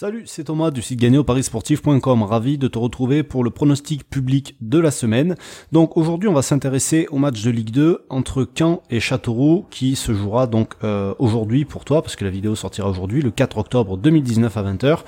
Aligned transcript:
Salut, 0.00 0.22
c'est 0.26 0.44
Thomas 0.44 0.70
du 0.70 0.80
site 0.80 1.00
gagnéoparisportif.com. 1.00 2.22
Ravi 2.22 2.56
de 2.56 2.68
te 2.68 2.78
retrouver 2.78 3.24
pour 3.24 3.42
le 3.42 3.50
pronostic 3.50 4.08
public 4.08 4.54
de 4.60 4.78
la 4.78 4.92
semaine. 4.92 5.34
Donc 5.72 5.96
aujourd'hui, 5.96 6.28
on 6.28 6.32
va 6.32 6.42
s'intéresser 6.42 7.08
au 7.10 7.18
match 7.18 7.42
de 7.42 7.50
Ligue 7.50 7.72
2 7.72 8.06
entre 8.08 8.48
Caen 8.56 8.80
et 8.90 9.00
Châteauroux 9.00 9.66
qui 9.70 9.96
se 9.96 10.14
jouera 10.14 10.46
donc 10.46 10.74
euh, 10.84 11.14
aujourd'hui 11.18 11.64
pour 11.64 11.84
toi 11.84 12.00
parce 12.00 12.14
que 12.14 12.24
la 12.24 12.30
vidéo 12.30 12.54
sortira 12.54 12.88
aujourd'hui 12.88 13.22
le 13.22 13.32
4 13.32 13.58
octobre 13.58 13.96
2019 13.96 14.56
à 14.56 14.62
20h. 14.62 14.98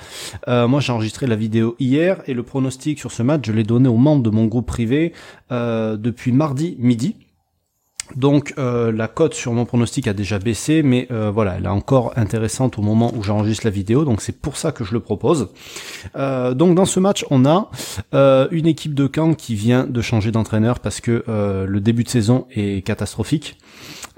Euh, 0.49 0.67
moi, 0.67 0.81
j'ai 0.81 0.91
enregistré 0.91 1.29
la 1.29 1.37
vidéo 1.37 1.77
hier 1.79 2.21
et 2.27 2.35
le 2.35 2.43
pronostic 2.43 2.99
sur 2.99 3.13
ce 3.13 3.23
match, 3.23 3.47
je 3.47 3.53
l'ai 3.53 3.63
donné 3.63 3.89
aux 3.89 3.97
membres 3.97 4.25
de 4.25 4.31
mon 4.31 4.47
groupe 4.47 4.67
privé 4.67 5.13
euh, 5.53 5.97
depuis 5.97 6.33
mardi 6.33 6.75
midi. 6.81 7.15
Donc 8.17 8.55
euh, 8.59 8.93
la 8.93 9.09
cote 9.09 9.35
sur 9.35 9.53
mon 9.53 9.65
pronostic 9.65 10.09
a 10.09 10.13
déjà 10.13 10.39
baissé, 10.39 10.83
mais 10.83 11.07
euh, 11.11 11.31
voilà, 11.31 11.57
elle 11.57 11.65
est 11.65 11.69
encore 11.69 12.13
intéressante 12.17 12.79
au 12.79 12.83
moment 12.83 13.13
où 13.15 13.23
j'enregistre 13.23 13.67
la 13.67 13.71
vidéo, 13.71 14.05
donc 14.05 14.21
c'est 14.21 14.39
pour 14.39 14.57
ça 14.57 14.73
que 14.73 14.85
je 14.85 14.93
le 14.93 15.01
propose. 15.01 15.49
Euh, 16.17 16.55
donc 16.55 16.75
dans 16.75 16.85
ce 16.85 17.01
match, 17.01 17.25
on 17.31 17.45
a 17.45 17.71
une 18.51 18.67
équipe 18.67 18.95
de 18.95 19.09
Caen 19.13 19.35
qui 19.35 19.55
vient 19.55 19.87
de 19.87 20.01
changer 20.01 20.31
d'entraîneur 20.31 20.81
parce 20.81 21.01
que 21.01 21.25
le 21.27 21.81
début 21.81 22.05
de 22.05 22.09
saison 22.09 22.47
est 22.51 22.85
catastrophique. 22.85 23.59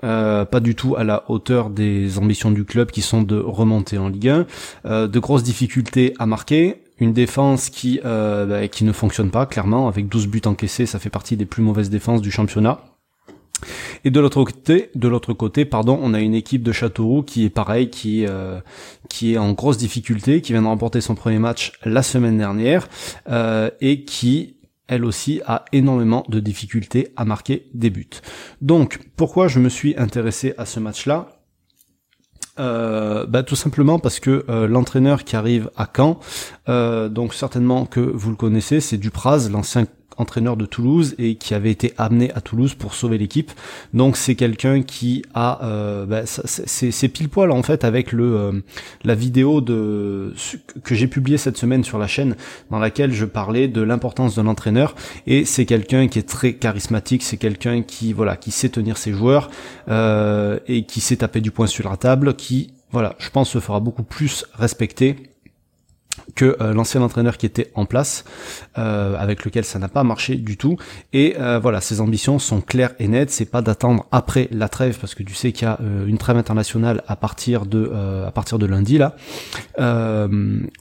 pas 0.01 0.61
du 0.61 0.75
tout 0.75 0.97
à 0.97 1.05
la 1.05 1.25
hauteur 1.29 1.71
des 1.71 2.19
ambitions 2.19 2.51
du 2.51 2.65
club 2.65 2.91
qui 2.91 3.03
sont 3.03 3.23
de 3.23 3.39
remonter 3.39 3.99
en 3.99 4.09
Ligue 4.09 4.45
1, 4.85 5.07
de 5.09 5.19
grosses 5.19 5.43
difficultés 5.43 6.15
à 6.19 6.27
marquer, 6.27 6.83
une 6.99 7.13
défense 7.13 7.71
qui 7.71 8.01
bah, 8.03 8.69
qui 8.69 8.85
ne 8.85 8.93
fonctionne 8.93 9.31
pas 9.31 9.47
clairement 9.47 9.89
avec 9.89 10.09
12 10.09 10.29
buts 10.29 10.43
encaissés, 10.47 10.87
ça 10.87 10.99
fait 10.99 11.11
partie 11.11 11.37
des 11.37 11.47
plus 11.47 11.63
mauvaises 11.63 11.91
défenses 11.91 12.23
du 12.23 12.31
championnat. 12.31 12.81
Et 14.05 14.11
de 14.11 14.21
l'autre 14.21 14.45
côté, 14.45 14.91
de 14.95 15.09
l'autre 15.09 15.33
côté, 15.33 15.65
pardon, 15.65 15.99
on 16.03 16.15
a 16.15 16.21
une 16.21 16.35
équipe 16.35 16.63
de 16.63 16.73
Châteauroux 16.73 17.23
qui 17.23 17.45
est 17.45 17.51
pareil, 17.51 17.91
qui 17.91 18.27
euh, 18.27 18.61
qui 19.09 19.35
est 19.35 19.39
en 19.39 19.53
grosse 19.53 19.79
difficulté, 19.79 20.41
qui 20.41 20.53
vient 20.53 20.63
de 20.63 20.67
remporter 20.67 21.01
son 21.01 21.15
premier 21.15 21.39
match 21.39 21.73
la 21.85 22.03
semaine 22.03 22.39
dernière 22.39 22.89
euh, 23.29 23.71
et 23.81 24.05
qui 24.05 24.57
elle 24.89 25.05
aussi 25.05 25.41
a 25.47 25.65
énormément 25.73 26.25
de 26.29 26.41
difficultés 26.41 27.13
à 27.17 27.25
marquer 27.25 27.67
des 27.73 27.91
buts. 27.91 28.09
Donc, 28.61 28.99
pourquoi 29.17 29.49
je 29.49 29.59
me 29.59 29.69
suis 29.69 29.95
intéressé 29.97 30.55
à 30.59 30.67
ce 30.67 30.81
match-là? 30.81 31.43
Euh, 32.59 33.25
bah, 33.27 33.43
tout 33.43 33.57
simplement 33.57 33.99
parce 33.99 34.21
que 34.21 34.45
euh, 34.51 34.69
l'entraîneur 34.69 35.25
qui 35.25 35.37
arrive 35.37 35.71
à 35.77 35.89
Caen, 35.97 36.21
euh, 36.69 37.09
donc 37.09 37.33
certainement 37.33 37.87
que 37.87 38.01
vous 38.01 38.29
le 38.29 38.37
connaissez, 38.37 38.81
c'est 38.81 38.99
Dupraz, 38.99 39.49
l'ancien 39.51 39.87
entraîneur 40.19 40.57
de 40.57 40.67
Toulouse 40.67 41.15
et 41.19 41.37
qui 41.37 41.55
avait 41.55 41.71
été 41.71 41.95
amené 41.99 42.33
à 42.33 42.41
Toulouse 42.41 42.75
pour 42.75 42.95
sauver 42.95 43.19
l'équipe. 43.19 43.51
Donc 43.95 44.17
c'est 44.17 44.35
quelqu'un 44.35 44.83
qui 44.83 45.25
a, 45.35 45.65
euh, 45.65 46.07
bah, 46.07 46.23
c'est 46.27 47.09
pile 47.09 47.29
poil 47.29 47.51
en 47.51 47.63
fait 47.63 47.85
avec 47.85 48.13
le 48.13 48.37
euh, 48.37 48.53
la 49.05 49.15
vidéo 49.15 49.61
de 49.61 50.35
que 50.83 50.95
j'ai 50.95 51.07
publié 51.07 51.39
cette 51.39 51.57
semaine 51.57 51.85
sur 51.85 51.99
la 51.99 52.07
chaîne 52.07 52.37
dans 52.71 52.79
laquelle 52.79 53.13
je 53.13 53.25
parlais 53.25 53.69
de 53.69 53.83
l'importance 53.83 54.37
d'un 54.37 54.47
entraîneur 54.47 54.95
et 55.27 55.45
c'est 55.45 55.67
quelqu'un 55.67 56.09
qui 56.09 56.19
est 56.19 56.29
très 56.29 56.55
charismatique, 56.55 57.23
c'est 57.23 57.37
quelqu'un 57.37 57.83
qui 57.83 58.13
voilà 58.13 58.37
qui 58.37 58.51
sait 58.51 58.69
tenir 58.69 58.97
ses 58.97 59.13
joueurs 59.13 59.51
euh, 59.89 60.59
et 60.67 60.85
qui 60.85 61.01
sait 61.01 61.17
taper 61.17 61.41
du 61.41 61.51
poing 61.51 61.67
sur 61.67 61.89
la 61.89 61.97
table, 61.97 62.35
qui 62.35 62.73
voilà 62.91 63.15
je 63.19 63.31
pense 63.31 63.51
se 63.51 63.61
fera 63.61 63.81
beaucoup 63.81 64.05
plus 64.05 64.45
respecter 64.55 65.32
que 66.35 66.57
euh, 66.61 66.73
l'ancien 66.73 67.03
entraîneur 67.03 67.37
qui 67.37 67.47
était 67.47 67.71
en 67.75 67.85
place, 67.85 68.25
euh, 68.79 69.17
avec 69.19 69.45
lequel 69.45 69.65
ça 69.65 69.79
n'a 69.79 69.89
pas 69.89 70.05
marché 70.05 70.37
du 70.37 70.57
tout. 70.57 70.77
Et 71.13 71.35
euh, 71.39 71.59
voilà, 71.59 71.81
ses 71.81 72.01
ambitions 72.01 72.39
sont 72.39 72.61
claires 72.61 72.95
et 72.99 73.09
nettes. 73.09 73.31
C'est 73.31 73.51
pas 73.51 73.63
d'attendre 73.63 74.07
après 74.13 74.49
la 74.51 74.69
trêve, 74.69 74.99
parce 74.99 75.15
que 75.15 75.23
tu 75.23 75.35
sais 75.35 75.53
qu'il 75.53 75.67
y 75.67 75.71
a 75.71 75.79
une 76.07 76.19
trêve 76.19 76.37
internationale 76.37 77.03
à 77.07 77.17
partir 77.17 77.67
de 77.67 77.93
à 78.27 78.31
partir 78.31 78.59
de 78.59 78.67
lundi 78.67 78.99
là. 78.99 79.17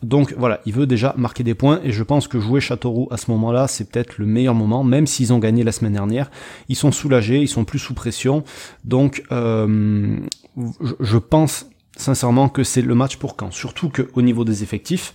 donc 0.04 0.34
voilà, 0.38 0.62
il 0.66 0.74
veut 0.74 0.88
déjà 0.88 1.14
marquer 1.18 1.44
des 1.44 1.56
points. 1.56 1.80
Et 1.84 1.92
je 1.92 2.04
pense 2.04 2.28
que 2.28 2.40
jouer 2.40 2.62
Châteauroux 2.62 3.08
à 3.12 3.18
ce 3.18 3.32
moment-là, 3.32 3.68
c'est 3.68 3.90
peut-être 3.90 4.18
le 4.18 4.26
meilleur 4.26 4.54
moment, 4.54 4.84
même 4.84 5.08
s'ils 5.08 5.34
ont 5.34 5.40
gagné 5.40 5.64
la 5.64 5.72
semaine 5.72 5.94
dernière. 5.94 6.32
Ils 6.70 6.76
sont 6.76 6.92
soulagés, 6.92 7.40
ils 7.40 7.48
sont 7.48 7.66
plus 7.66 7.80
sous 7.80 7.94
pression. 7.94 8.44
Donc 8.86 9.24
je 9.30 11.18
pense 11.18 11.66
sincèrement 11.98 12.50
que 12.50 12.64
c'est 12.64 12.82
le 12.82 12.96
match 12.96 13.18
pour 13.18 13.36
quand. 13.36 13.52
Surtout 13.52 13.90
qu'au 13.90 14.22
niveau 14.22 14.46
des 14.46 14.64
effectifs, 14.64 15.14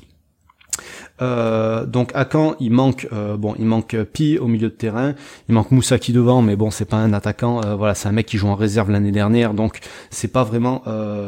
euh, 1.23 1.87
donc 1.87 2.11
à 2.15 2.27
Caen, 2.31 2.57
il 2.61 2.73
manque 2.73 3.09
euh, 3.13 3.37
bon, 3.37 3.55
il 3.59 3.65
manque 3.65 3.97
Pi 4.13 4.39
au 4.39 4.47
milieu 4.47 4.69
de 4.69 4.75
terrain, 4.75 5.15
il 5.49 5.55
manque 5.55 5.71
Moussaki 5.71 6.13
devant, 6.13 6.43
mais 6.43 6.57
bon, 6.57 6.71
c'est 6.71 6.85
pas 6.85 6.97
un 6.97 7.13
attaquant. 7.13 7.65
Euh, 7.65 7.75
voilà, 7.75 7.95
c'est 7.95 8.09
un 8.09 8.13
mec 8.13 8.27
qui 8.27 8.37
joue 8.37 8.49
en 8.49 8.55
réserve 8.55 8.91
l'année 8.91 9.13
dernière, 9.13 9.55
donc 9.55 9.81
c'est 10.11 10.29
pas 10.29 10.45
vraiment, 10.45 10.83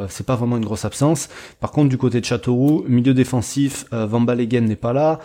c'est 0.08 0.26
pas 0.26 0.36
vraiment 0.36 0.56
une 0.56 0.64
grosse 0.64 0.84
absence. 0.84 1.28
Par 1.60 1.70
contre, 1.70 1.88
du 1.88 1.98
côté 1.98 2.20
de 2.20 2.24
Châteauroux, 2.24 2.84
milieu 2.88 3.14
défensif, 3.14 3.86
Van 3.92 4.20
Balegen 4.20 4.64
n'est 4.64 4.76
pas 4.76 4.92
là, 4.92 5.18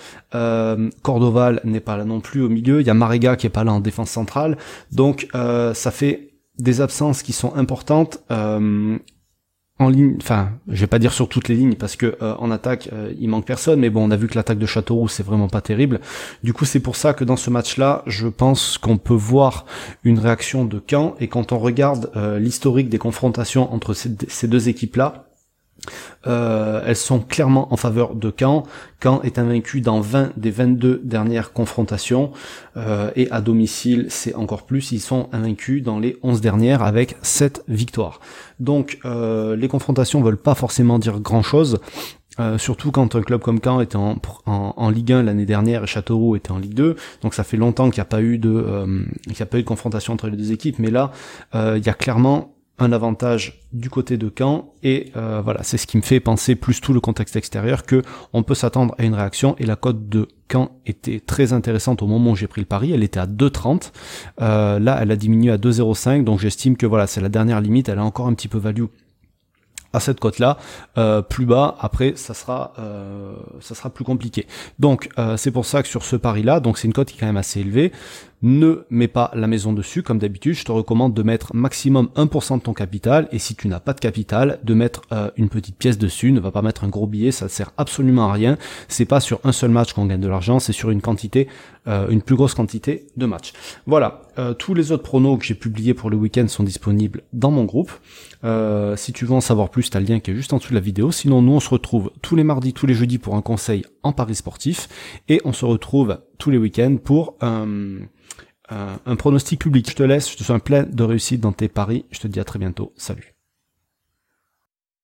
Cordoval 1.01 1.61
n'est 1.63 1.79
pas 1.79 1.97
là 1.97 2.05
non 2.05 2.19
plus 2.19 2.41
au 2.41 2.49
milieu. 2.49 2.81
Il 2.81 2.87
y 2.87 2.89
a 2.89 2.93
Marega 2.93 3.35
qui 3.35 3.47
est 3.47 3.51
pas 3.51 3.63
là 3.63 3.73
en 3.73 3.79
défense 3.79 4.09
centrale, 4.09 4.57
donc 4.91 5.27
ça 5.33 5.91
fait 5.91 6.29
des 6.59 6.81
absences 6.81 7.23
qui 7.23 7.33
sont 7.33 7.55
importantes 7.55 8.19
en 9.83 9.89
ligne, 9.89 10.15
enfin, 10.21 10.49
je 10.67 10.81
vais 10.81 10.87
pas 10.87 10.99
dire 10.99 11.13
sur 11.13 11.29
toutes 11.29 11.47
les 11.47 11.55
lignes 11.55 11.75
parce 11.75 11.95
que 11.95 12.17
euh, 12.21 12.35
en 12.39 12.51
attaque 12.51 12.89
euh, 12.93 13.13
il 13.19 13.29
manque 13.29 13.45
personne, 13.45 13.79
mais 13.79 13.89
bon, 13.89 14.07
on 14.07 14.11
a 14.11 14.15
vu 14.15 14.27
que 14.27 14.35
l'attaque 14.35 14.57
de 14.57 14.65
Châteauroux 14.65 15.07
c'est 15.07 15.23
vraiment 15.23 15.47
pas 15.47 15.61
terrible. 15.61 15.99
Du 16.43 16.53
coup, 16.53 16.65
c'est 16.65 16.79
pour 16.79 16.95
ça 16.95 17.13
que 17.13 17.23
dans 17.23 17.37
ce 17.37 17.49
match-là, 17.49 18.03
je 18.07 18.27
pense 18.27 18.77
qu'on 18.77 18.97
peut 18.97 19.13
voir 19.13 19.65
une 20.03 20.19
réaction 20.19 20.65
de 20.65 20.81
Caen 20.89 21.15
et 21.19 21.27
quand 21.27 21.51
on 21.51 21.59
regarde 21.59 22.09
euh, 22.15 22.39
l'historique 22.39 22.89
des 22.89 22.97
confrontations 22.97 23.73
entre 23.73 23.93
ces 23.93 24.47
deux 24.47 24.69
équipes-là, 24.69 25.25
elles 26.25 26.95
sont 26.95 27.19
clairement 27.19 27.73
en 27.73 27.77
faveur 27.77 28.15
de 28.15 28.33
Caen. 28.37 28.63
Caen 29.03 29.21
est 29.23 29.37
invaincu 29.37 29.81
dans 29.81 29.99
20 29.99 30.31
des 30.37 30.51
22 30.51 31.01
dernières 31.03 31.51
confrontations 31.51 32.31
euh, 32.77 33.11
et 33.15 33.29
à 33.31 33.41
domicile 33.41 34.07
c'est 34.09 34.33
encore 34.35 34.63
plus, 34.63 34.91
ils 34.91 34.99
sont 34.99 35.29
invaincus 35.31 35.83
dans 35.83 35.99
les 35.99 36.17
11 36.23 36.41
dernières 36.41 36.81
avec 36.81 37.17
7 37.21 37.63
victoires. 37.67 38.19
Donc 38.59 38.99
euh, 39.05 39.55
les 39.55 39.67
confrontations 39.67 40.21
veulent 40.21 40.37
pas 40.37 40.55
forcément 40.55 40.99
dire 40.99 41.19
grand 41.19 41.43
chose. 41.43 41.79
surtout 42.57 42.91
quand 42.91 43.15
un 43.15 43.21
club 43.21 43.41
comme 43.41 43.59
Caen 43.63 43.79
était 43.79 43.95
en, 43.95 44.17
en, 44.47 44.89
Ligue 44.89 45.11
1 45.11 45.23
l'année 45.23 45.45
dernière 45.45 45.83
et 45.83 45.87
Châteauroux 45.87 46.35
était 46.35 46.51
en 46.51 46.57
Ligue 46.57 46.73
2, 46.73 46.95
donc 47.21 47.35
ça 47.35 47.43
fait 47.43 47.57
longtemps 47.57 47.91
qu'il 47.91 47.99
n'y 47.99 48.07
a 48.07 48.13
pas 48.15 48.21
eu 48.23 48.39
de 48.39 48.87
qu'il 49.25 49.35
n'y 49.35 49.41
a 49.41 49.45
pas 49.45 49.59
eu 49.59 49.61
de 49.61 49.67
confrontation 49.67 50.13
entre 50.13 50.27
les 50.29 50.37
deux 50.37 50.51
équipes, 50.51 50.79
mais 50.79 50.89
là 50.89 51.11
il 51.53 51.85
y 51.85 51.89
a 51.89 51.93
clairement 51.93 52.52
un 52.79 52.91
avantage 52.91 53.61
du 53.71 53.89
côté 53.89 54.17
de 54.17 54.31
Caen 54.35 54.73
et 54.81 55.11
euh, 55.15 55.41
voilà 55.43 55.61
c'est 55.63 55.77
ce 55.77 55.85
qui 55.85 55.95
me 55.97 56.01
fait 56.01 56.19
penser 56.19 56.55
plus 56.55 56.81
tout 56.81 56.91
le 56.91 56.99
contexte 56.99 57.35
extérieur 57.35 57.85
que 57.85 58.01
on 58.33 58.41
peut 58.41 58.55
s'attendre 58.55 58.95
à 58.97 59.03
une 59.03 59.13
réaction 59.13 59.55
et 59.59 59.65
la 59.65 59.75
cote 59.75 60.09
de 60.09 60.27
Caen 60.51 60.71
était 60.87 61.19
très 61.19 61.53
intéressante 61.53 62.01
au 62.01 62.07
moment 62.07 62.31
où 62.31 62.35
j'ai 62.35 62.47
pris 62.47 62.61
le 62.61 62.67
pari. 62.67 62.91
Elle 62.91 63.03
était 63.03 63.19
à 63.19 63.27
2,30 63.27 63.91
euh, 64.41 64.79
là 64.79 64.97
elle 65.01 65.11
a 65.11 65.15
diminué 65.15 65.51
à 65.51 65.57
2,05 65.57 66.23
donc 66.23 66.39
j'estime 66.39 66.75
que 66.75 66.87
voilà 66.87 67.05
c'est 67.05 67.21
la 67.21 67.29
dernière 67.29 67.61
limite. 67.61 67.89
Elle 67.89 67.99
a 67.99 68.03
encore 68.03 68.25
un 68.25 68.33
petit 68.33 68.47
peu 68.47 68.57
value 68.57 68.85
à 69.95 69.99
cette 69.99 70.19
cote 70.19 70.39
là 70.39 70.57
euh, 70.97 71.21
plus 71.21 71.45
bas 71.45 71.77
après 71.79 72.13
ça 72.15 72.33
sera 72.33 72.73
ça 73.59 73.75
sera 73.75 73.91
plus 73.91 74.03
compliqué. 74.03 74.47
Donc 74.79 75.09
c'est 75.37 75.51
pour 75.51 75.67
ça 75.67 75.83
que 75.83 75.87
sur 75.87 76.03
ce 76.03 76.15
pari 76.15 76.41
là 76.41 76.59
donc 76.59 76.79
c'est 76.79 76.87
une 76.87 76.93
cote 76.93 77.09
qui 77.09 77.17
est 77.17 77.19
quand 77.19 77.27
même 77.27 77.37
assez 77.37 77.59
élevée 77.59 77.91
ne 78.43 78.85
mets 78.89 79.07
pas 79.07 79.31
la 79.33 79.47
maison 79.47 79.71
dessus, 79.71 80.03
comme 80.03 80.19
d'habitude, 80.19 80.53
je 80.53 80.65
te 80.65 80.71
recommande 80.71 81.13
de 81.13 81.23
mettre 81.23 81.55
maximum 81.55 82.09
1% 82.15 82.57
de 82.57 82.61
ton 82.61 82.73
capital, 82.73 83.29
et 83.31 83.39
si 83.39 83.55
tu 83.55 83.69
n'as 83.69 83.79
pas 83.79 83.93
de 83.93 84.01
capital, 84.01 84.59
de 84.63 84.73
mettre 84.73 85.01
euh, 85.13 85.31
une 85.37 85.47
petite 85.47 85.77
pièce 85.77 85.97
dessus, 85.97 86.33
ne 86.33 86.41
va 86.41 86.51
pas 86.51 86.61
mettre 86.61 86.83
un 86.83 86.89
gros 86.89 87.07
billet, 87.07 87.31
ça 87.31 87.45
ne 87.45 87.49
sert 87.49 87.71
absolument 87.77 88.29
à 88.29 88.33
rien, 88.33 88.57
c'est 88.89 89.05
pas 89.05 89.21
sur 89.21 89.39
un 89.45 89.53
seul 89.53 89.71
match 89.71 89.93
qu'on 89.93 90.05
gagne 90.05 90.19
de 90.19 90.27
l'argent, 90.27 90.59
c'est 90.59 90.73
sur 90.73 90.91
une 90.91 91.01
quantité, 91.01 91.47
euh, 91.87 92.09
une 92.09 92.21
plus 92.21 92.35
grosse 92.35 92.53
quantité 92.53 93.07
de 93.15 93.25
matchs. 93.25 93.53
Voilà, 93.87 94.23
euh, 94.37 94.53
tous 94.53 94.73
les 94.73 94.91
autres 94.91 95.03
pronos 95.03 95.39
que 95.39 95.45
j'ai 95.45 95.55
publiés 95.55 95.93
pour 95.93 96.09
le 96.09 96.17
week-end 96.17 96.47
sont 96.49 96.63
disponibles 96.63 97.21
dans 97.31 97.51
mon 97.51 97.63
groupe. 97.63 97.91
si 98.97 99.13
tu 99.13 99.25
veux 99.25 99.33
en 99.33 99.41
savoir 99.41 99.69
plus, 99.69 99.89
tu 99.89 99.95
as 99.95 100.01
le 100.01 100.05
lien 100.05 100.19
qui 100.19 100.31
est 100.31 100.35
juste 100.35 100.51
en 100.51 100.57
dessous 100.57 100.71
de 100.71 100.75
la 100.75 100.81
vidéo. 100.81 101.11
Sinon, 101.11 101.41
nous, 101.41 101.53
on 101.53 101.59
se 101.61 101.69
retrouve 101.69 102.11
tous 102.21 102.35
les 102.35 102.43
mardis, 102.43 102.73
tous 102.73 102.85
les 102.85 102.93
jeudis 102.93 103.17
pour 103.17 103.35
un 103.35 103.41
conseil 103.41 103.85
en 104.03 104.11
paris 104.11 104.35
sportif, 104.35 104.89
et 105.29 105.39
on 105.45 105.53
se 105.53 105.63
retrouve 105.63 106.17
tous 106.43 106.51
les 106.51 106.57
week-ends 106.57 106.97
pour 107.01 107.37
un 107.39 109.15
pronostic 109.17 109.61
public. 109.61 109.89
Je 109.89 109.95
te 109.95 110.03
laisse, 110.03 110.29
je 110.29 110.35
te 110.35 110.43
souhaite 110.43 110.61
plein 110.61 110.83
de 110.83 111.03
réussite 111.03 111.39
dans 111.39 111.53
tes 111.53 111.69
paris. 111.69 112.03
Je 112.11 112.19
te 112.19 112.27
dis 112.27 112.41
à 112.41 112.43
très 112.43 112.59
bientôt. 112.59 112.91
Salut. 112.97 113.32